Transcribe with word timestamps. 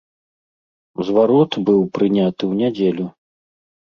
Зварот 1.09 1.51
быў 1.69 1.79
прыняты 1.99 2.39
ў 2.39 2.53
нядзелю. 2.63 3.05